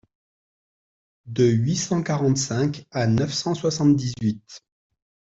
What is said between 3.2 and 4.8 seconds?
cent soixante-dix-huit.